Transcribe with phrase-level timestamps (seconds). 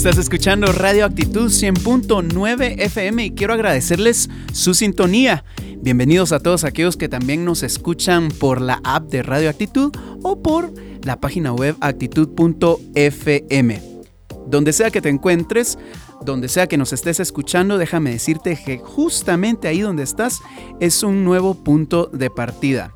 [0.00, 5.44] Estás escuchando Radio Actitud 100.9 FM y quiero agradecerles su sintonía.
[5.82, 9.92] Bienvenidos a todos aquellos que también nos escuchan por la app de Radio Actitud
[10.22, 10.72] o por
[11.04, 13.82] la página web actitud.fm.
[14.46, 15.76] Donde sea que te encuentres,
[16.24, 20.40] donde sea que nos estés escuchando, déjame decirte que justamente ahí donde estás
[20.80, 22.94] es un nuevo punto de partida.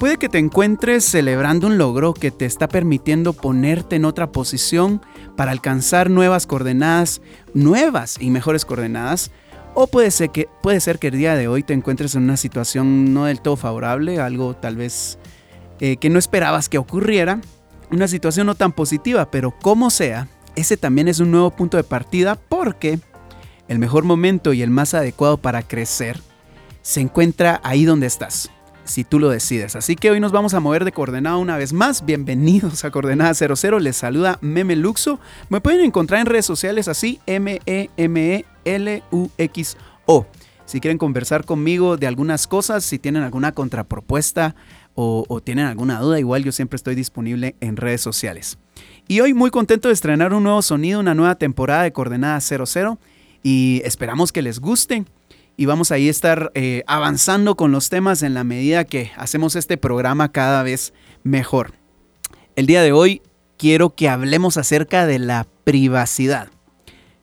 [0.00, 5.02] Puede que te encuentres celebrando un logro que te está permitiendo ponerte en otra posición
[5.36, 7.20] para alcanzar nuevas coordenadas,
[7.52, 9.30] nuevas y mejores coordenadas.
[9.74, 12.38] O puede ser, que, puede ser que el día de hoy te encuentres en una
[12.38, 15.18] situación no del todo favorable, algo tal vez
[15.80, 17.42] eh, que no esperabas que ocurriera,
[17.90, 21.84] una situación no tan positiva, pero como sea, ese también es un nuevo punto de
[21.84, 23.00] partida porque
[23.68, 26.22] el mejor momento y el más adecuado para crecer
[26.80, 28.50] se encuentra ahí donde estás
[28.84, 29.76] si tú lo decides.
[29.76, 32.04] Así que hoy nos vamos a mover de coordenada una vez más.
[32.04, 33.78] Bienvenidos a Coordenada 00.
[33.78, 35.20] Les saluda Meme Luxo.
[35.48, 37.86] Me pueden encontrar en redes sociales así, M-E-M-E-L-U-X-O.
[40.64, 44.54] Si quieren conversar conmigo de algunas cosas, si tienen alguna contrapropuesta
[44.94, 48.58] o, o tienen alguna duda, igual yo siempre estoy disponible en redes sociales.
[49.08, 52.98] Y hoy muy contento de estrenar un nuevo sonido, una nueva temporada de Coordenada 00
[53.42, 55.04] y esperamos que les guste
[55.60, 59.56] y vamos ahí a estar eh, avanzando con los temas en la medida que hacemos
[59.56, 61.74] este programa cada vez mejor.
[62.56, 63.20] El día de hoy
[63.58, 66.48] quiero que hablemos acerca de la privacidad.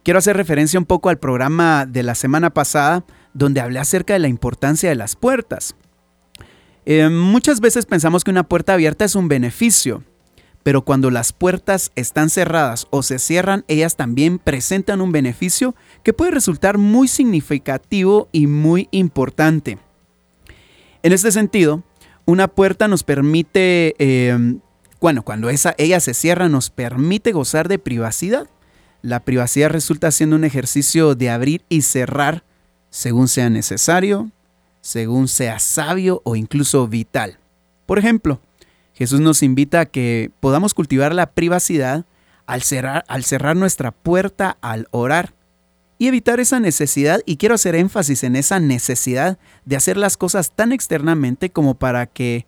[0.03, 4.19] Quiero hacer referencia un poco al programa de la semana pasada donde hablé acerca de
[4.19, 5.73] la importancia de las puertas.
[6.85, 10.03] Eh, muchas veces pensamos que una puerta abierta es un beneficio,
[10.67, 16.11] pero cuando las puertas están cerradas o se cierran, ellas también presentan un beneficio que
[16.11, 19.77] puede resultar muy significativo y muy importante.
[21.03, 21.83] En este sentido,
[22.25, 24.59] una puerta nos permite, em,
[24.99, 28.49] bueno, cuando esa, ella se cierra, nos permite gozar de privacidad.
[29.01, 32.43] La privacidad resulta siendo un ejercicio de abrir y cerrar
[32.89, 34.31] según sea necesario,
[34.81, 37.39] según sea sabio o incluso vital.
[37.85, 38.41] Por ejemplo,
[38.97, 42.05] Jesús nos invita a que podamos cultivar la privacidad
[42.47, 45.35] al cerrar, al cerrar nuestra puerta al orar
[45.99, 50.51] y evitar esa necesidad, y quiero hacer énfasis en esa necesidad de hacer las cosas
[50.51, 52.45] tan externamente como para que,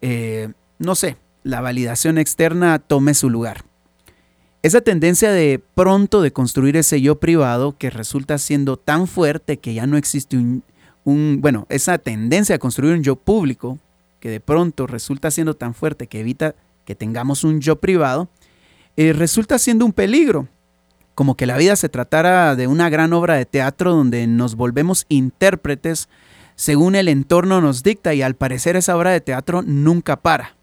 [0.00, 3.64] eh, no sé, la validación externa tome su lugar.
[4.62, 9.74] Esa tendencia de pronto de construir ese yo privado que resulta siendo tan fuerte que
[9.74, 10.62] ya no existe un,
[11.04, 13.78] un bueno, esa tendencia a construir un yo público
[14.22, 18.28] que de pronto resulta siendo tan fuerte que evita que tengamos un yo privado,
[18.96, 20.46] eh, resulta siendo un peligro.
[21.16, 25.06] Como que la vida se tratara de una gran obra de teatro donde nos volvemos
[25.08, 26.08] intérpretes
[26.54, 30.54] según el entorno nos dicta y al parecer esa obra de teatro nunca para.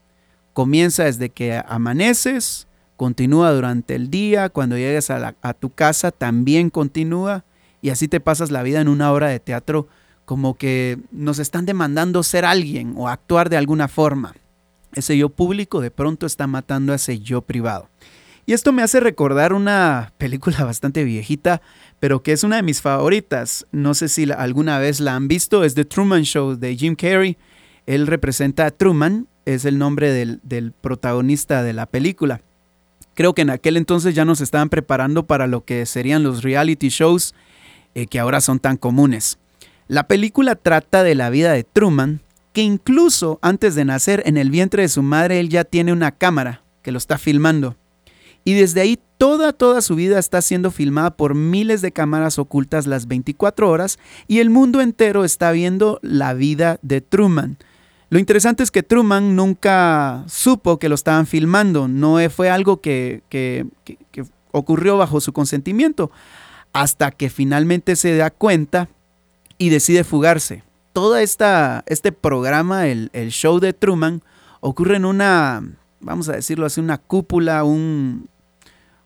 [0.53, 2.65] Comienza desde que amaneces,
[2.95, 7.43] continúa durante el día, cuando llegues a, a tu casa también continúa
[7.81, 9.89] y así te pasas la vida en una obra de teatro
[10.29, 14.35] como que nos están demandando ser alguien o actuar de alguna forma.
[14.93, 17.89] Ese yo público de pronto está matando a ese yo privado.
[18.45, 21.63] Y esto me hace recordar una película bastante viejita,
[21.99, 23.65] pero que es una de mis favoritas.
[23.71, 27.35] No sé si alguna vez la han visto, es The Truman Show de Jim Carrey.
[27.87, 32.41] Él representa a Truman, es el nombre del, protagonista de la película.
[33.15, 36.89] Creo que en aquel entonces ya nos estaban preparando para lo que serían los reality
[36.89, 37.33] shows
[37.95, 39.39] eh, que ahora son tan comunes.
[39.89, 42.21] La película trata de la vida de Truman,
[42.53, 46.11] que incluso antes de nacer en el vientre de su madre él ya tiene una
[46.11, 47.75] cámara que lo está filmando.
[48.43, 52.85] Y desde ahí toda, toda su vida está siendo filmada por miles de cámaras ocultas
[52.85, 57.57] las 24 horas y el mundo entero está viendo la vida de Truman.
[58.11, 63.23] Lo interesante es que Truman nunca supo que lo estaban filmando, no fue algo que,
[63.27, 63.65] que
[64.51, 66.11] ocurrió bajo su consentimiento,
[66.73, 68.87] hasta que finalmente se da cuenta
[69.59, 70.63] y decide fugarse.
[70.93, 74.23] Todo esta, este programa, el, show de Truman,
[74.61, 75.61] ocurre en una,
[75.99, 78.27] vamos a decirlo así, una cúpula, un,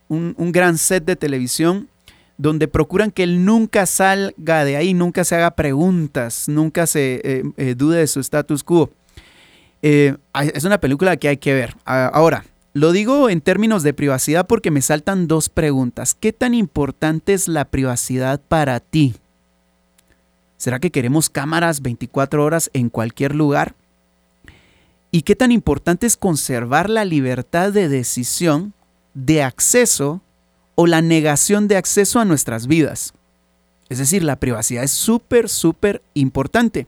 [0.07, 1.89] un, gran set de televisión
[2.37, 7.43] donde procuran que él nunca salga de ahí, nunca se haga preguntas, nunca se eh,
[7.57, 8.91] eh, dude de su status quo.
[9.81, 10.15] Eh,
[10.53, 11.75] es una película que hay que ver.
[11.83, 16.15] Ahora, lo digo en términos de privacidad porque me saltan dos preguntas.
[16.15, 19.15] ¿Qué tan importante es la privacidad para ti?
[20.63, 23.75] ¿Será que queremos cámaras 24 horas en cualquier lugar?
[25.11, 28.71] ¿Y qué tan importante es conservar la libertad de decisión,
[29.13, 30.21] de acceso
[30.75, 33.13] o la negación de acceso a nuestras vidas?
[33.89, 36.87] Es decir, la privacidad es súper, súper importante.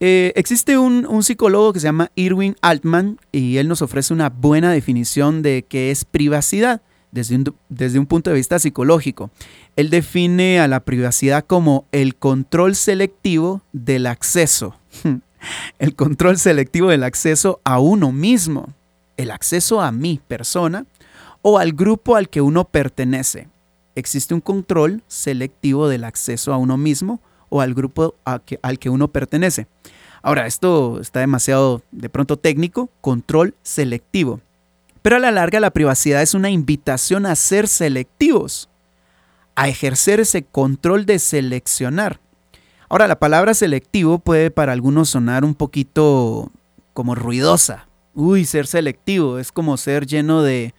[0.00, 4.72] Eh, existe un, psicólogo que se llama Irwin Altman y él nos ofrece una buena
[4.72, 6.80] definición de qué es privacidad
[7.12, 9.30] desde un, desde un punto de vista psicológico.
[9.76, 14.76] Él define a la privacidad como el control selectivo del acceso.
[15.78, 18.68] el control selectivo del acceso a uno mismo,
[19.16, 20.86] el acceso a mi persona
[21.42, 23.48] o al grupo al que uno pertenece.
[23.94, 29.08] Existe un control selectivo del acceso a uno mismo o al grupo al que uno
[29.08, 29.66] pertenece.
[30.22, 34.40] Ahora, esto está demasiado de pronto técnico, control selectivo.
[35.02, 38.68] Pero a la larga la privacidad es una invitación a ser selectivos,
[39.54, 42.20] a ejercer ese control de seleccionar.
[42.88, 46.50] Ahora, la palabra selectivo puede para algunos sonar un poquito
[46.92, 47.86] como ruidosa.
[48.14, 50.74] Uy, ser selectivo es como ser lleno de,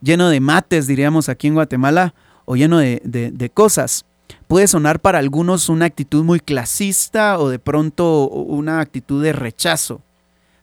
[0.00, 2.14] lleno de mates, diríamos aquí en Guatemala,
[2.44, 4.04] o lleno de, de cosas.
[4.48, 10.02] Puede sonar para algunos una actitud muy clasista o de pronto una actitud de rechazo.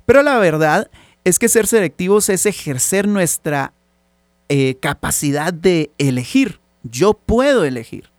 [0.06, 0.90] Pero la verdad
[1.30, 3.74] es que ser selectivos es ejercer nuestra
[4.50, 6.60] eh, capacidad de elegir.
[6.84, 8.10] Yo puedo elegir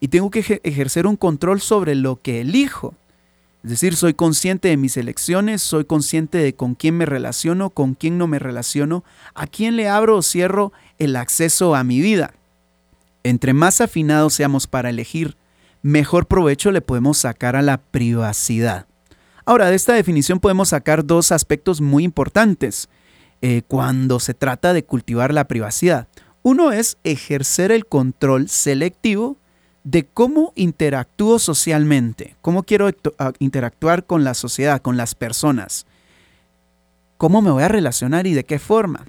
[0.00, 2.94] y tengo que ejercer un control sobre lo que elijo.
[3.64, 7.94] Es decir, soy consciente de mis elecciones, soy consciente de con quién me relaciono, con
[7.94, 9.02] quién no me relaciono,
[9.34, 12.34] a quién le abro o cierro el acceso a mi vida.
[13.24, 15.36] Entre más afinados seamos para elegir,
[15.82, 18.86] mejor provecho le podemos sacar a la privacidad.
[19.48, 22.90] Ahora, de esta definición podemos sacar dos aspectos muy importantes
[23.40, 26.06] eh, cuando se trata de cultivar la privacidad.
[26.42, 29.38] Uno es ejercer el control selectivo
[29.84, 32.90] de cómo interactúo socialmente, cómo quiero
[33.38, 35.86] interactuar con la sociedad, con las personas,
[37.16, 39.06] cómo me voy a relacionar y de qué forma.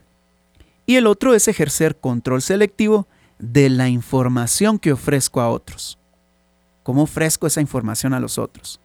[0.85, 3.07] Y el otro es ejercer control selectivo
[3.39, 5.99] de la información que ofrezco a otros.
[6.83, 8.79] ¿Cómo ofrezco esa información a los otros?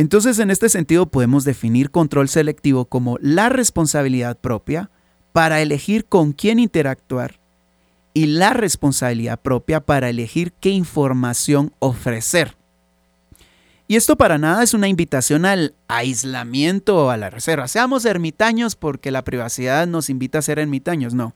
[0.00, 4.88] Entonces, en este sentido, podemos definir control selectivo como la responsabilidad propia
[5.32, 7.38] para elegir con quién interactuar
[8.14, 12.56] y la responsabilidad propia para elegir qué información ofrecer.
[13.88, 17.68] Y esto para nada es una invitación al aislamiento o a la reserva.
[17.68, 21.12] Seamos ermitaños porque la privacidad nos invita a ser ermitaños.
[21.12, 21.34] No.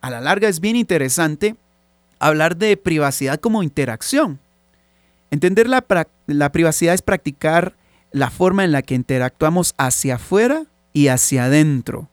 [0.00, 1.54] A la larga es bien interesante
[2.18, 4.40] hablar de privacidad como interacción.
[5.30, 5.86] Entender la,
[6.26, 7.78] la privacidad es practicar
[8.12, 12.08] la forma en la que interactuamos hacia afuera y hacia adentro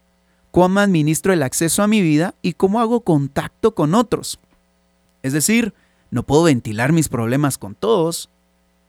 [0.58, 4.40] cómo administro el acceso a mi vida y cómo hago contacto con otros.
[5.22, 5.76] Es decir,
[6.10, 8.32] no puedo ventilar mis problemas con todos,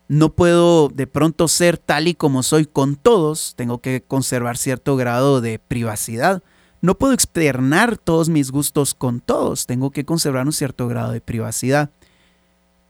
[0.08, 4.96] no puedo de pronto ser tal y como soy con todos, tengo que conservar cierto
[4.96, 6.42] grado de privacidad.
[6.80, 11.20] No puedo externar todos mis gustos con todos, tengo que conservar un cierto grado de
[11.20, 11.90] privacidad.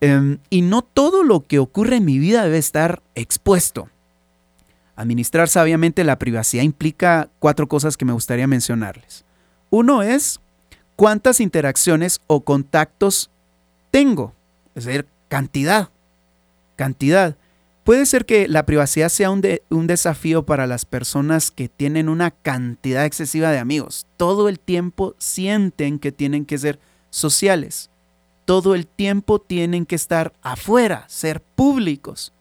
[0.01, 3.89] Em, y no todo lo que ocurre en mi vida debe estar expuesto.
[4.99, 9.25] Administrar sabiamente la privacidad implica cuatro cosas que me gustaría mencionarles.
[9.71, 10.41] Uno es
[10.97, 13.31] cuántas interacciones o contactos
[13.93, 14.35] tengo,
[14.75, 15.91] es decir, cantidad.
[16.75, 17.37] Cantidad.
[17.85, 19.41] Puede ser que la privacidad sea un,
[19.71, 24.05] un, desafío para las personas que tienen una cantidad excesiva de amigos.
[24.17, 27.89] Todo el tiempo sienten que tienen que ser sociales.
[28.47, 32.33] Todo el tiempo tienen que estar afuera, ser públicos.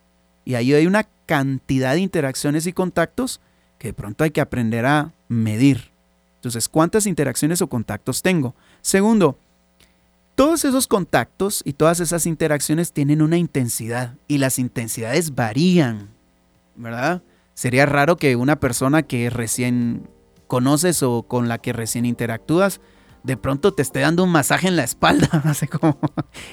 [0.48, 3.42] Y ahí hay una cantidad de interacciones y contactos
[3.78, 5.92] que de pronto hay que aprender a medir.
[6.36, 8.56] Entonces, ¿cuántas interacciones o contactos tengo?
[8.80, 9.38] Segundo,
[10.36, 16.12] todos esos contactos y todas esas interacciones tienen una intensidad y las intensidades varían,
[16.78, 17.22] ¿verdad?
[17.54, 20.10] Sería raro que una persona que recién
[20.48, 22.80] conoces o con la que recién interactúas
[23.24, 25.28] de pronto te esté dando un masaje en la espalda.
[25.44, 26.00] Así como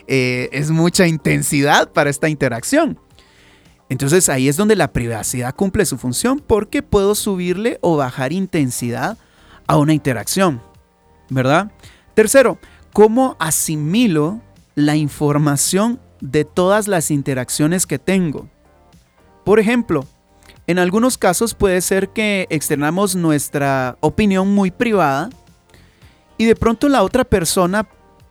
[0.09, 2.99] eh, es mucha intensidad para esta interacción.
[3.89, 9.19] Entonces ahí es donde la privacidad cumple su función porque puedo subirle o bajar intensidad
[9.67, 10.63] a una interacción,
[11.29, 11.71] ¿verdad?
[12.15, 12.59] Tercero,
[12.93, 14.41] ¿cómo asimilo
[14.75, 18.49] la información de todas las interacciones que tengo?
[19.45, 20.07] Por ejemplo,
[20.67, 25.29] en algunos casos puede ser que externamos nuestra opinión muy privada
[26.39, 27.87] y de pronto la otra persona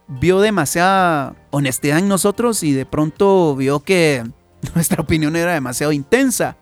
[0.08, 4.24] vio demasiada honestidad en nosotros y de pronto vio que
[4.76, 6.58] nuestra opinión era demasiado intensa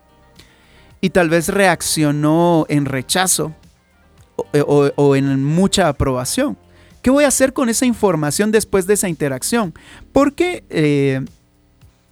[1.01, 3.55] y tal vez reaccionó en rechazo
[4.36, 6.58] o, en mucha aprobación.
[7.01, 9.74] ¿Qué voy a hacer con esa información después de esa interacción?
[10.13, 11.22] Porque eh,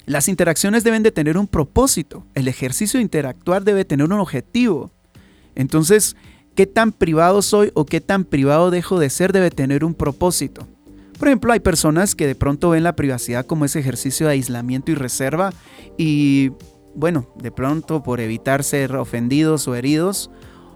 [0.05, 2.25] Las interacciones deben de tener un propósito.
[2.33, 4.91] El ejercicio de interactuar debe tener un objetivo.
[5.53, 6.15] Entonces,
[6.55, 10.67] ¿qué tan privado soy o qué tan privado dejo de ser debe tener un propósito?
[11.19, 14.91] Por ejemplo, hay personas que de pronto ven la privacidad como ese ejercicio de aislamiento
[14.91, 15.51] y reserva
[15.97, 16.51] y,
[16.95, 20.31] bueno, de pronto por evitar ser ofendidos o heridos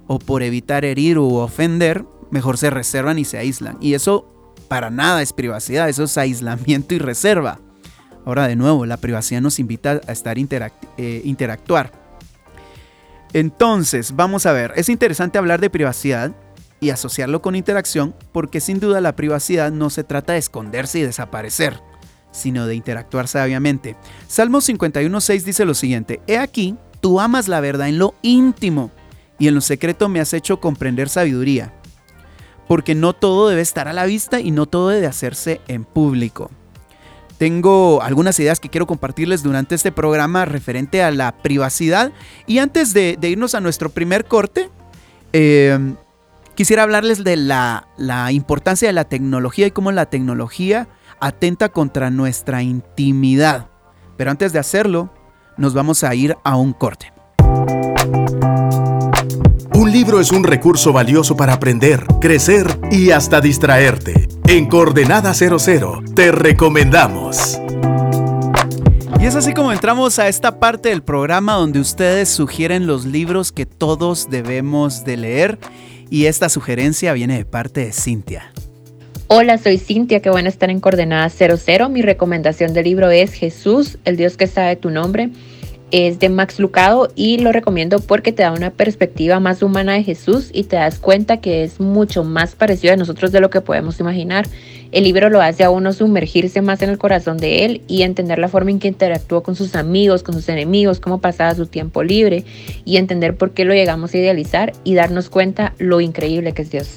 [0.06, 3.78] o por evitar herir u ofender, mejor se reservan y se aíslan.
[3.80, 7.62] Y eso para nada es privacidad, eso es aislamiento y reserva.
[8.26, 11.92] Ahora de nuevo, la privacidad nos invita a estar eh, interactuar.
[13.32, 16.36] Entonces, vamos a ver, es interesante hablar de privacidad
[16.84, 21.04] y asociarlo con interacción porque sin duda la privacidad no se trata de esconderse y
[21.04, 21.80] desaparecer,
[22.32, 23.96] sino de interactuar sabiamente.
[24.28, 28.92] Salmo 51.6 dice lo siguiente, He aquí, tú amas la verdad en lo íntimo
[29.40, 31.74] y en lo secreto me has hecho comprender sabiduría
[32.68, 36.50] porque no todo debe estar a la vista y no todo debe hacerse en público.
[37.38, 42.12] Tengo algunas ideas que quiero compartirles durante este programa referente a la privacidad.
[42.48, 44.70] Y antes de, irnos a nuestro primer corte,
[45.34, 45.78] eh,
[46.56, 50.88] quisiera hablarles de la, la importancia de la tecnología y cómo la tecnología
[51.20, 53.68] atenta contra nuestra intimidad.
[54.18, 55.14] Pero antes de hacerlo,
[55.58, 57.14] nos vamos a ir a un corte.
[59.74, 64.28] Un libro es un recurso valioso para aprender, crecer y hasta distraerte.
[64.48, 67.60] En Coordenada 00 te recomendamos.
[69.20, 73.52] Y es así como entramos a esta parte del programa donde ustedes sugieren los libros
[73.54, 75.60] que todos debemos de leer
[76.14, 78.54] y esta sugerencia viene de parte de Cintia.
[79.26, 81.90] Hola, soy Cintia, qué bueno estar en Coordenada 00.
[81.90, 85.32] Mi recomendación del libro es Jesús, el Dios que sabe tu nombre
[85.94, 90.04] es de Max Lucado y lo recomiendo porque te da una perspectiva más humana de
[90.04, 93.62] Jesús y te das cuenta que es mucho más parecido a nosotros de lo que
[93.62, 94.48] podemos imaginar.
[94.92, 98.40] El libro lo hace a uno sumergirse más en el corazón de él y entender
[98.40, 102.02] la forma en que interactuó con sus amigos, con sus enemigos, cómo pasaba su tiempo
[102.02, 102.44] libre
[102.86, 106.72] y entender por qué lo llegamos a idealizar y darnos cuenta lo increíble que es
[106.72, 106.90] Dios.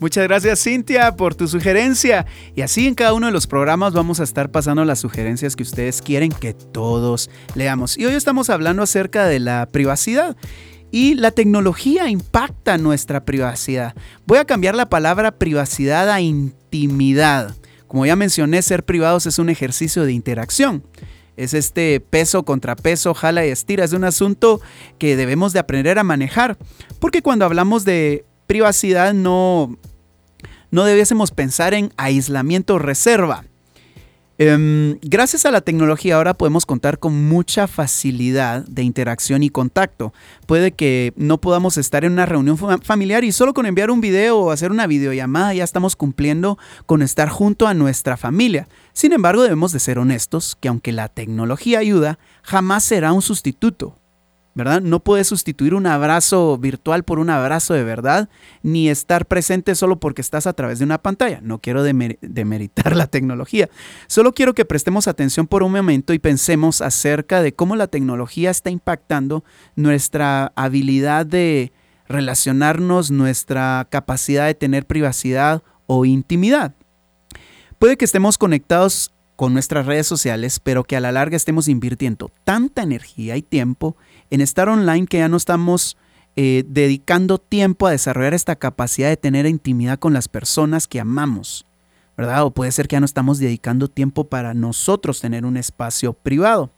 [0.00, 2.24] Muchas gracias Cintia por tu sugerencia.
[2.56, 5.62] Y así en cada uno de los programas vamos a estar pasando las sugerencias que
[5.62, 7.98] ustedes quieren que todos leamos.
[7.98, 10.38] Y hoy estamos hablando acerca de la privacidad.
[10.90, 13.94] Y la tecnología impacta nuestra privacidad.
[14.24, 17.54] Voy a cambiar la palabra privacidad a intimidad.
[17.86, 20.82] Como ya mencioné, ser privados es un ejercicio de interacción.
[21.36, 23.84] Es este peso contra peso, jala y estira.
[23.84, 24.62] Es un asunto
[24.98, 26.56] que debemos de aprender a manejar.
[27.00, 29.78] Porque cuando hablamos de privacidad no
[30.72, 33.44] no debiésemos pensar en aislamiento reserva.
[34.38, 40.12] Em, gracias a la tecnología ahora podemos contar con mucha facilidad de interacción y contacto.
[40.46, 44.40] Puede que no podamos estar en una reunión familiar y solo con enviar un video
[44.40, 48.66] o hacer una videollamada ya estamos cumpliendo con estar junto a nuestra familia.
[48.94, 53.99] Sin embargo, debemos de ser honestos que aunque la tecnología ayuda, jamás será un sustituto
[54.54, 54.80] ¿verdad?
[54.80, 58.28] No puedes sustituir un abrazo virtual por un abrazo de verdad,
[58.62, 61.40] ni estar presente solo porque estás a través de una pantalla.
[61.42, 63.68] No quiero demeritar la tecnología.
[64.06, 68.50] Solo quiero que prestemos atención por un momento y pensemos acerca de cómo la tecnología
[68.50, 69.44] está impactando
[69.76, 71.72] nuestra habilidad de
[72.08, 76.74] relacionarnos, nuestra capacidad de tener privacidad o intimidad.
[77.78, 82.30] Puede que estemos conectados con nuestras redes sociales, pero que a la larga estemos invirtiendo
[82.44, 83.96] tanta energía y tiempo
[84.28, 85.96] en estar online que ya no estamos
[86.36, 91.64] eh, dedicando tiempo a desarrollar esta capacidad de tener intimidad con las personas que amamos,
[92.28, 96.70] O puede ser que ya no estamos dedicando tiempo para nosotros tener un espacio privado.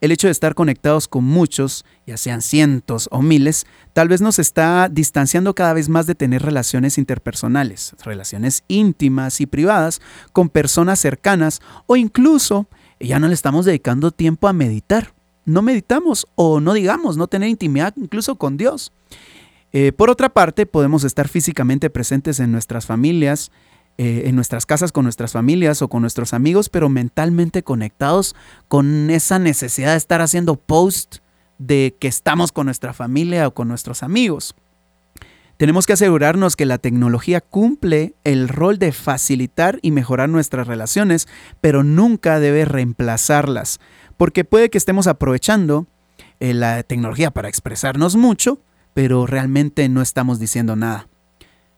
[0.00, 4.38] El hecho de estar conectados con muchos, ya sean cientos o miles, tal vez nos
[4.38, 10.00] está distanciando cada vez más de tener relaciones interpersonales, relaciones íntimas y privadas
[10.32, 12.68] con personas cercanas o incluso
[13.00, 17.48] ya no le estamos dedicando tiempo a meditar no meditamos o no digamos, no tener
[17.48, 18.92] intimidad incluso con Dios.
[19.72, 23.50] Eh, por otra parte, podemos estar físicamente presentes en nuestras familias,
[23.98, 28.34] eh, en nuestras casas con nuestras familias o con nuestros amigos, pero mentalmente conectados
[28.68, 31.16] con esa necesidad de estar haciendo post
[31.58, 34.54] de que estamos con nuestra familia o con nuestros amigos.
[35.56, 41.28] Tenemos que asegurarnos que la tecnología cumple el rol de facilitar y mejorar nuestras relaciones,
[41.60, 43.78] pero nunca debe reemplazarlas
[44.16, 45.86] porque puede que estemos aprovechando
[46.40, 48.60] eh, la tecnología para expresarnos mucho,
[48.92, 51.08] pero realmente no estamos diciendo nada.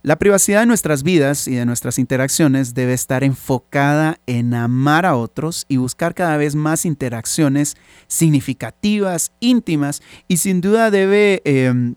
[0.06, 5.16] La privacidad de nuestras vidas y de nuestras interacciones debe estar enfocada en amar a
[5.16, 11.96] otros y buscar cada vez más interacciones significativas, íntimas y sin duda debe em,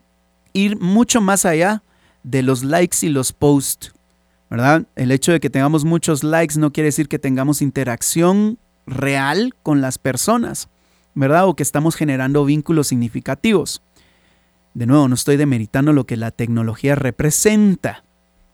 [0.54, 1.84] ir mucho más allá
[2.24, 3.94] de los likes y los posts,
[4.50, 4.88] ¿verdad?
[4.96, 9.82] El hecho de que tengamos muchos likes no quiere decir que tengamos interacción real con
[9.82, 10.68] las personas,
[11.14, 11.48] ¿verdad?
[11.48, 13.84] O que estamos generando vínculos significativos.
[14.74, 18.04] De nuevo, no estoy demeritando lo que la tecnología representa,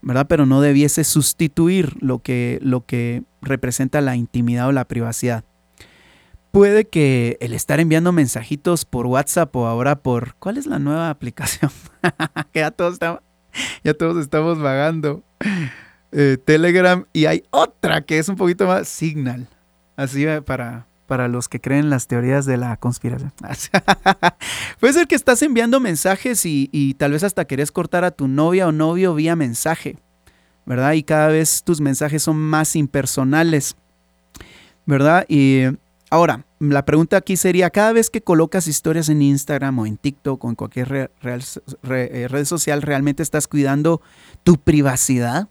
[0.01, 0.27] ¿verdad?
[0.27, 5.43] Pero no debiese sustituir lo que, lo que representa la intimidad o la privacidad.
[6.51, 10.35] Puede que el estar enviando mensajitos por WhatsApp o ahora por...
[10.35, 11.71] ¿Cuál es la nueva aplicación?
[12.53, 13.21] ya todos estamos,
[13.83, 15.21] ya todos estamos vagando.
[16.11, 19.49] Eh, Telegram y hay otra que es un poquito más Signal.
[19.97, 23.31] Así eh, para, para los que creen las teorías de la conspiración.
[24.79, 28.67] Puede ser que estás enviando mensajes y, tal vez hasta querés cortar a tu novia
[28.67, 29.97] o novio vía mensaje,
[30.65, 30.93] ¿verdad?
[30.93, 33.75] Y cada vez tus mensajes son más impersonales,
[34.85, 35.25] ¿verdad?
[35.27, 35.63] Y
[36.09, 40.43] ahora, la pregunta aquí sería, cada vez que colocas historias en Instagram o en TikTok
[40.43, 44.01] o en cualquier eh, red social, ¿realmente estás cuidando
[44.43, 45.49] tu privacidad?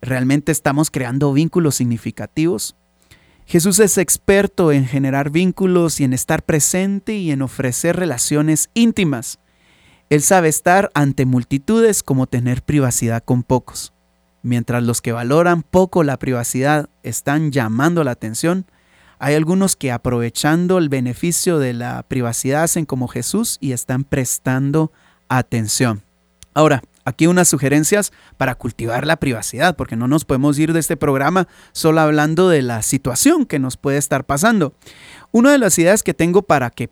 [0.00, 2.76] ¿Realmente estamos creando vínculos significativos?
[3.46, 9.38] Jesús es experto en generar vínculos y en estar presente y en ofrecer relaciones íntimas.
[10.10, 13.92] Él sabe estar ante multitudes como tener privacidad con pocos.
[14.42, 18.66] Mientras los que valoran poco la privacidad están llamando la atención,
[19.18, 24.92] hay algunos que aprovechando el beneficio de la privacidad hacen como Jesús y están prestando
[25.28, 26.02] atención.
[26.52, 30.96] Ahora, aquí unas sugerencias para cultivar la privacidad, porque no nos podemos ir de este
[30.96, 34.74] programa solo hablando de la situación que nos puede estar pasando.
[35.32, 36.90] Una de las ideas que tengo para que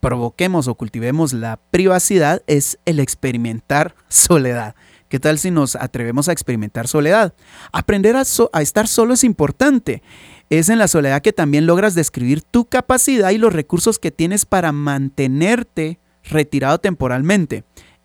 [0.00, 4.74] provoquemos o cultivemos la privacidad es el experimentar soledad.
[5.12, 7.34] ¿Qué tal si nos atrevemos a experimentar soledad?
[7.70, 8.22] Aprender a,
[8.62, 10.02] estar solo es importante.
[10.48, 14.46] Es en la soledad que también logras describir tu capacidad y los recursos que tienes
[14.46, 17.62] para mantenerte retirado temporalmente.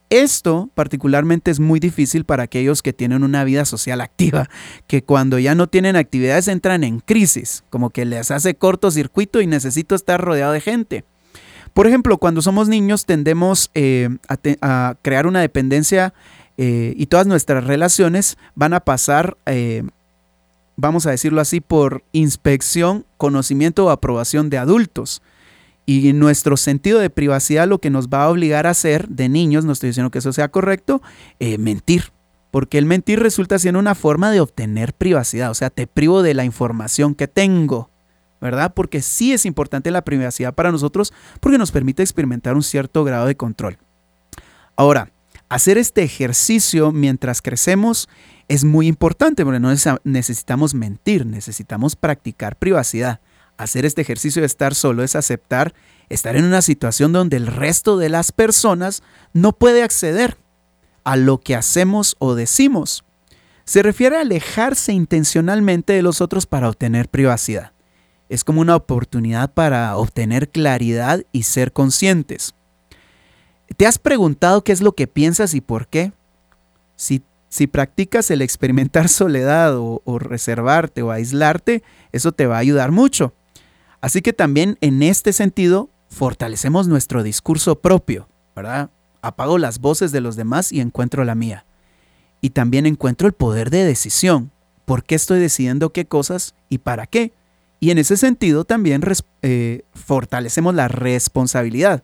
[0.09, 4.49] Esto particularmente es muy difícil para aquellos que tienen una vida social activa,
[4.87, 9.47] que cuando ya no tienen actividades entran en crisis, como que les hace cortocircuito y
[9.47, 11.03] necesito estar rodeado de gente.
[11.73, 16.13] Por ejemplo, cuando somos niños tendemos eh, a, crear una dependencia
[16.57, 19.83] eh, y todas nuestras relaciones van a pasar, eh,
[20.77, 25.21] vamos a decirlo así, por inspección, conocimiento o aprobación de adultos.
[25.89, 29.63] Y nuestro sentido de privacidad lo que nos va a obligar a hacer de niños,
[29.63, 31.01] no estoy diciendo que eso sea correcto,
[31.39, 32.11] eh, mentir.
[32.51, 35.49] Porque el mentir resulta siendo una forma de obtener privacidad.
[35.49, 37.89] O sea, te privo de la información que tengo.
[38.41, 38.73] ¿Verdad?
[38.75, 43.25] Porque sí es importante la privacidad para nosotros porque nos permite experimentar un cierto grado
[43.25, 43.77] de control.
[44.75, 45.09] Ahora,
[45.49, 48.09] hacer este ejercicio mientras crecemos
[48.47, 49.73] es muy importante porque no
[50.03, 53.21] necesitamos mentir, necesitamos practicar privacidad
[53.57, 55.73] hacer este ejercicio de estar solo es aceptar
[56.09, 60.37] estar en una situación donde el resto de las personas no puede acceder
[61.03, 63.03] a lo que hacemos o decimos.
[63.65, 67.73] Se refiere a alejarse intencionalmente de los otros para obtener privacidad.
[68.29, 72.55] Es como una oportunidad para obtener claridad y ser conscientes.
[73.75, 76.13] ¿Te has preguntado qué es lo que piensas y por qué?
[76.95, 77.21] Si,
[77.67, 83.33] practicas el experimentar soledad o, o reservarte o aislarte, eso te va a ayudar mucho.
[84.01, 88.89] Así que también en este sentido fortalecemos nuestro discurso propio, ¿verdad?
[89.21, 91.65] Apago las voces de los demás y encuentro la mía.
[92.41, 94.51] Y también encuentro el poder de decisión.
[94.85, 97.33] ¿Por qué estoy decidiendo qué cosas y para qué?
[97.79, 99.01] Y en ese sentido también
[99.41, 102.03] eh, fortalecemos la responsabilidad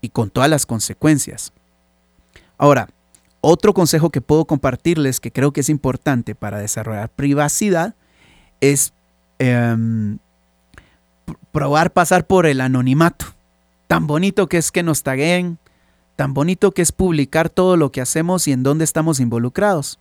[0.00, 1.52] y con todas las consecuencias.
[2.58, 2.88] Ahora,
[3.40, 7.94] otro consejo que puedo compartirles que creo que es importante para desarrollar privacidad
[8.60, 8.92] es
[9.38, 10.18] em,
[11.52, 13.26] probar pasar por el anonimato.
[13.86, 15.58] Tan bonito que es que nos taguen,
[16.16, 19.98] tan bonito que es publicar todo lo que hacemos y en dónde estamos involucrados.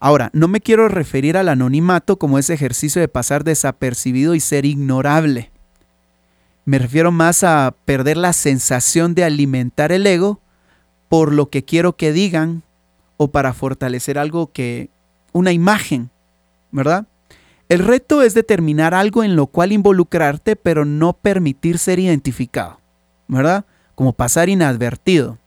[0.00, 4.64] Ahora, no me quiero referir al anonimato como ese ejercicio de pasar desapercibido y ser
[4.64, 5.52] ignorable.
[6.64, 10.40] Me refiero más a perder la sensación de alimentar el ego
[11.08, 12.62] por lo que quiero que digan
[13.16, 14.90] o para fortalecer algo que,
[15.32, 16.10] una imagen,
[16.70, 17.06] ¿verdad?
[17.72, 22.78] El reto es determinar algo en lo cual involucrarte, pero no permitir ser identificado,
[23.28, 23.64] ¿verdad?
[23.94, 25.38] Como pasar inadvertido.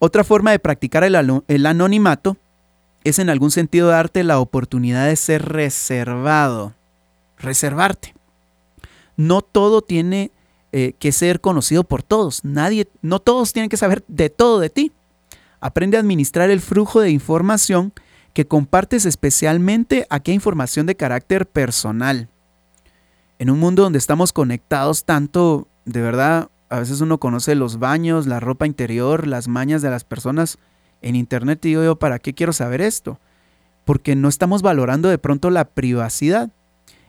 [0.00, 2.36] Otra forma de practicar el, anonimato
[3.04, 6.74] es en algún sentido darte la oportunidad de ser reservado,
[7.38, 8.12] reservarte.
[9.16, 10.32] No todo tiene
[10.72, 14.68] eh, que ser conocido por todos, nadie, no todos tienen que saber de todo de
[14.68, 14.90] ti.
[15.60, 17.92] Aprende a administrar el flujo de información
[18.38, 22.28] que compartes especialmente aquella información de carácter personal.
[23.40, 28.28] En un mundo donde estamos conectados tanto, de verdad, a veces uno conoce los baños,
[28.28, 30.58] la ropa interior, las mañas de las personas
[31.02, 33.18] en internet y digo yo, ¿para qué quiero saber esto?
[33.84, 36.52] Porque no estamos valorando de pronto la privacidad.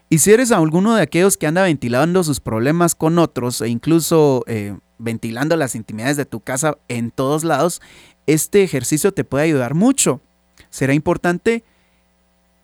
[0.10, 4.44] Y si eres alguno de aquellos que anda ventilando sus problemas con otros e incluso
[4.48, 7.84] eh, ventilando las intimidades de tu casa en todos lados,
[8.26, 10.22] este ejercicio te puede ayudar mucho.
[10.70, 11.64] Será importante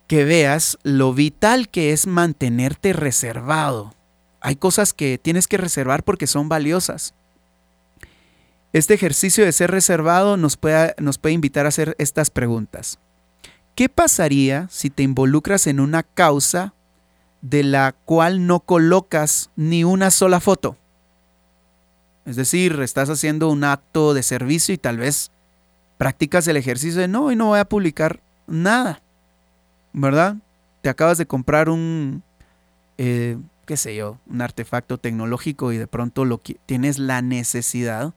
[0.07, 3.93] que veas lo vital que es mantenerte reservado.
[4.41, 7.13] Hay cosas que tienes que reservar porque son valiosas.
[8.73, 12.99] Este ejercicio de ser reservado nos puede, nos puede invitar a hacer estas preguntas.
[13.73, 16.73] ¿Qué pasaría si te involucras en una causa
[17.41, 20.77] de la cual no colocas ni una sola foto?
[22.25, 25.31] Es decir, estás haciendo un acto de servicio y tal vez
[25.97, 29.01] practicas el ejercicio de no, y no voy a publicar nada,
[29.93, 30.35] ¿verdad?
[30.81, 32.23] Te acabas de comprar un,
[32.97, 38.13] eh, qué sé yo, un artefacto tecnológico y de pronto lo tienes la necesidad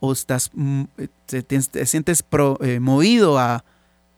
[0.00, 2.24] o estás, mm, eh, te, sientes
[2.60, 3.64] eh, movido a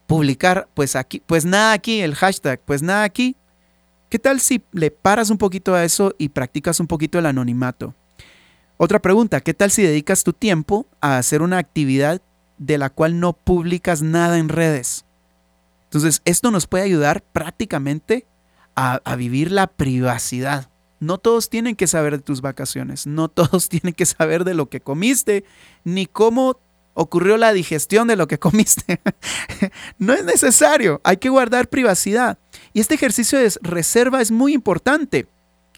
[0.07, 3.37] publicar, pues aquí, pues nada aquí, el hashtag, pues nada aquí.
[4.09, 7.95] ¿Qué tal si le paras un poquito a eso y practicas un poquito el anonimato?
[8.77, 12.21] Otra pregunta, ¿qué tal si dedicas tu tiempo a hacer una actividad
[12.59, 15.05] de la cual no publicas nada en redes?
[15.85, 18.27] Entonces, esto nos puede ayudar prácticamente
[18.75, 20.69] a, vivir la privacidad.
[20.99, 24.69] No todos tienen que saber de tus vacaciones, no todos tienen que saber de lo
[24.69, 25.45] que comiste,
[25.85, 26.59] ni cómo
[26.95, 29.01] ocurrió la digestión de lo que comiste.
[29.99, 32.39] no es necesario, hay que guardar privacidad.
[32.73, 35.29] Y este ejercicio de reserva es muy importante.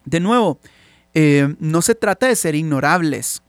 [0.05, 0.61] De nuevo,
[1.13, 3.43] eh, no se trata de ser ignorables,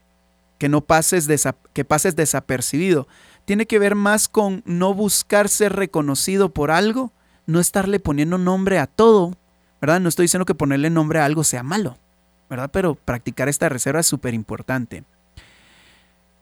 [0.58, 1.28] que no pases,
[1.74, 3.08] que pases desapercibido.
[3.46, 7.14] Tiene que ver más con no buscar ser reconocido por algo,
[7.46, 9.38] no estarle poniendo nombre a todo,
[9.80, 10.00] ¿verdad?
[10.00, 11.98] No estoy diciendo que ponerle nombre a algo sea malo,
[12.50, 12.70] ¿verdad?
[12.72, 15.04] Pero practicar esta reserva es súper importante.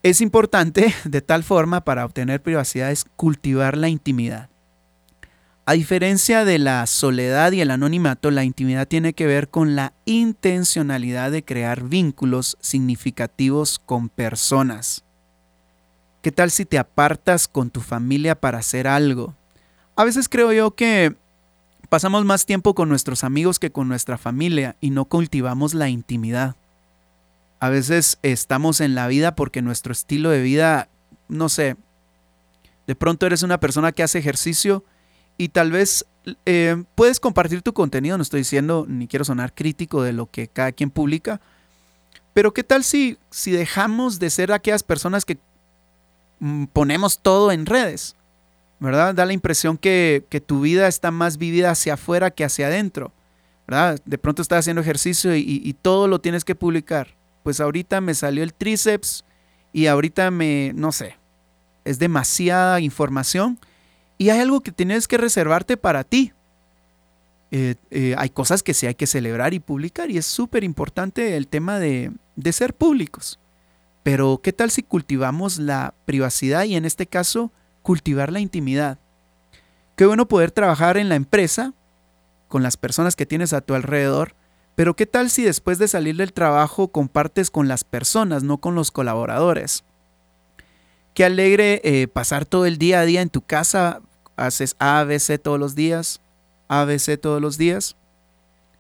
[0.04, 4.49] Es importante de tal forma para obtener privacidad es cultivar la intimidad.
[5.67, 9.93] A diferencia de la soledad y el anonimato, la intimidad tiene que ver con la
[10.06, 15.04] intencionalidad de crear vínculos significativos con personas.
[16.21, 19.34] ¿Qué tal si te apartas con tu familia para hacer algo?
[19.95, 21.15] A veces creo yo que
[21.89, 26.56] pasamos más tiempo con nuestros amigos que con nuestra familia y no cultivamos la intimidad.
[27.60, 30.89] A veces estamos en la vida porque nuestro estilo de vida,
[31.28, 31.75] no sé,
[32.86, 34.84] de pronto eres una persona que hace ejercicio
[35.38, 36.06] y tal vez
[36.45, 40.48] eh, puedes compartir tu contenido, no estoy diciendo ni quiero sonar crítico de lo que
[40.48, 41.41] cada quien publica,
[42.34, 45.38] pero ¿qué tal si, si dejamos de ser aquellas personas que
[46.39, 48.15] mm, ponemos todo en redes?
[48.80, 49.15] ¿verdad?
[49.15, 53.12] Da la impresión que, tu vida está más vivida hacia afuera que hacia adentro,
[53.67, 54.00] ¿verdad?
[54.06, 57.15] De pronto estás haciendo ejercicio y, todo lo tienes que publicar.
[57.43, 59.24] Pues ahorita me salió el tríceps
[59.71, 61.17] y ahorita me, no sé,
[61.84, 63.60] es demasiada información
[64.17, 66.34] y hay algo que tienes que reservarte para ti.
[67.51, 71.38] Eh, eh, hay cosas que sí hay que celebrar y publicar y es súper importante
[71.38, 73.39] el tema de, de ser públicos.
[74.04, 77.51] Pero ¿qué tal si cultivamos la privacidad y en este caso
[77.86, 78.97] cultivar la intimidad.
[79.95, 81.73] Qué bueno poder trabajar en la empresa,
[82.47, 84.36] con las personas que tienes a tu alrededor,
[84.73, 88.73] pero ¿qué tal si después de salir del trabajo compartes con las personas, no con
[88.73, 89.86] los colaboradores?
[91.15, 94.01] Qué alegre eh, pasar todo el día a día en tu casa,
[94.36, 96.19] haces ABC todos los días,
[96.67, 97.95] ABC todos los días,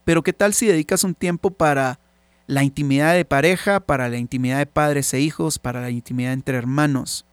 [0.03, 1.97] pero ¿qué tal si dedicas un tiempo para
[2.45, 6.57] la intimidad de pareja, para la intimidad de padres e hijos, para la intimidad entre
[6.57, 7.25] hermanos?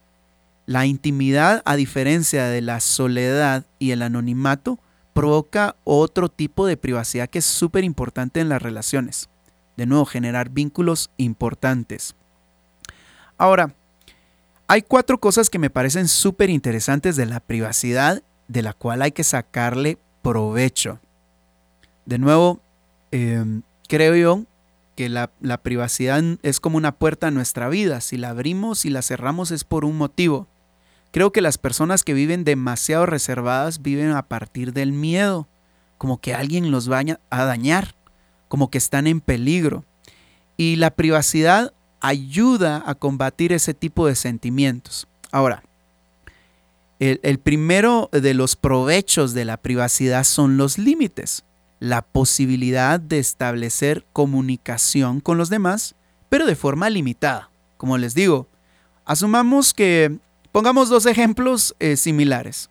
[0.66, 4.78] La intimidad, a diferencia de la soledad y el anonimato,
[5.14, 9.30] provoca otro tipo de privacidad que es súper importante en las relaciones.
[9.76, 12.14] De nuevo, generar vínculos importantes.
[13.36, 13.74] Ahora,
[14.68, 19.12] hay cuatro cosas que me parecen súper interesantes de la privacidad, de la cual hay
[19.12, 20.98] que sacarle provecho.
[22.06, 22.60] De nuevo,
[23.10, 24.44] em, creo yo
[24.96, 28.00] que la, la, privacidad es como una puerta a nuestra vida.
[28.00, 30.46] Si la abrimos y la cerramos es por un motivo.
[31.12, 35.46] Creo que las personas que viven demasiado reservadas viven a partir del miedo,
[35.98, 37.94] como que alguien los vaya a dañar,
[38.48, 39.84] como que están en peligro.
[40.56, 45.06] Y la privacidad ayuda a combatir ese tipo de sentimientos.
[45.30, 45.62] Ahora,
[47.00, 51.44] el, primero de los provechos de la privacidad son los límites,
[51.80, 55.94] la posibilidad de establecer comunicación con los demás,
[56.28, 57.48] pero de forma limitada.
[57.76, 58.46] Como les digo,
[59.04, 60.18] asumamos que
[60.52, 62.68] Pongamos dos ejemplos eh, similares.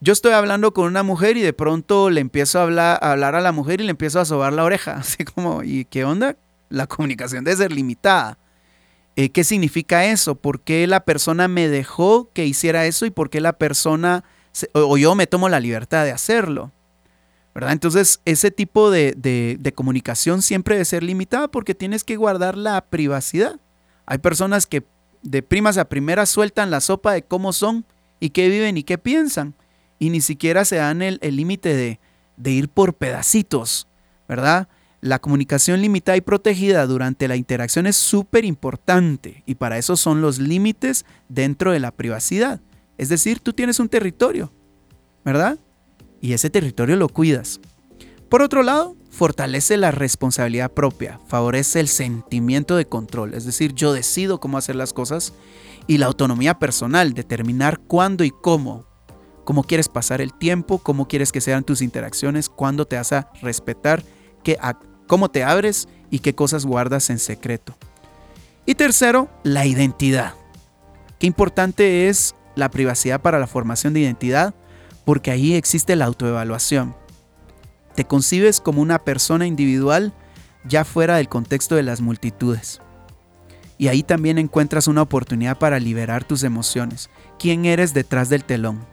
[0.00, 3.36] Yo estoy hablando con una mujer y de pronto le empiezo a hablar, a hablar
[3.36, 4.96] a la mujer y le empiezo a sobar la oreja.
[4.98, 6.34] Así como, ¿y qué onda?
[6.70, 8.36] La comunicación debe ser limitada.
[9.16, 10.34] Eh, ¿Qué significa eso?
[10.34, 14.24] ¿Por qué la persona me dejó que hiciera eso y por qué la persona
[14.72, 16.72] o yo me tomo la libertad de hacerlo?
[17.54, 17.72] ¿verdad?
[17.72, 22.80] Entonces, ese tipo de, de, comunicación siempre debe ser limitada porque tienes que guardar la
[22.80, 23.58] privacidad.
[24.06, 24.84] Hay personas que
[25.22, 27.84] de primas a primeras sueltan la sopa de cómo son
[28.20, 29.54] y qué viven y qué piensan.
[29.98, 31.98] Y ni siquiera se dan el límite de,
[32.40, 33.86] de ir por pedacitos,
[34.26, 34.68] ¿verdad?
[35.00, 40.20] La comunicación limitada y protegida durante la interacción es súper importante y para eso son
[40.20, 42.60] los límites dentro de la privacidad.
[42.98, 44.52] Es decir, tú tienes un territorio,
[45.24, 45.58] ¿verdad?
[46.20, 47.60] Y ese territorio lo cuidas.
[48.28, 53.92] Por otro lado, fortalece la responsabilidad propia, favorece el sentimiento de control, es decir, yo
[53.92, 55.32] decido cómo hacer las cosas
[55.86, 58.84] y la autonomía personal, determinar cuándo y cómo,
[59.44, 63.30] cómo quieres pasar el tiempo, cómo quieres que sean tus interacciones, cuándo te vas a
[63.42, 64.04] respetar,
[64.44, 64.58] qué,
[65.10, 67.76] cómo te abres y qué cosas guardas en secreto.
[68.64, 70.34] Y tercero, la identidad.
[71.18, 74.54] Qué importante es la privacidad para la formación de identidad,
[75.04, 76.94] porque ahí existe la autoevaluación.
[77.96, 80.14] Te concibes como una persona individual
[80.64, 82.80] ya fuera del contexto de las multitudes.
[83.78, 87.10] Y ahí también encuentras una oportunidad para liberar tus emociones.
[87.36, 88.86] ¿Quién eres detrás del telón?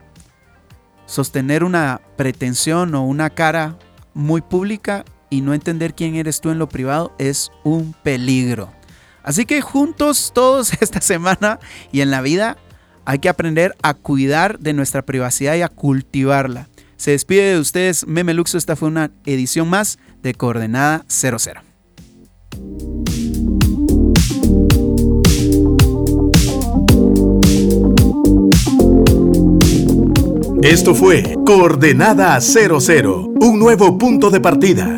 [1.05, 3.77] Sostener una pretensión o una cara
[4.15, 8.71] muy pública y no entender quién eres tú en lo privado es un peligro.
[9.23, 11.59] Así que juntos todos esta semana
[11.91, 12.57] y en la vida
[13.05, 16.69] hay que aprender a cuidar de nuestra privacidad y a cultivarla.
[16.97, 21.61] Se despide de ustedes Memeluxo, esta fue una edición más de Coordenada 00.
[30.63, 34.97] Esto fue Coordenada 00, un nuevo punto de partida